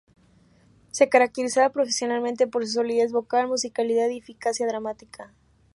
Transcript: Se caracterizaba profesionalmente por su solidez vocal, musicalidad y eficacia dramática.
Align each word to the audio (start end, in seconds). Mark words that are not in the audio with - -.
Se 0.89 1.09
caracterizaba 1.09 1.69
profesionalmente 1.69 2.47
por 2.47 2.65
su 2.65 2.71
solidez 2.73 3.11
vocal, 3.11 3.47
musicalidad 3.47 4.09
y 4.09 4.17
eficacia 4.17 4.65
dramática. 4.65 5.31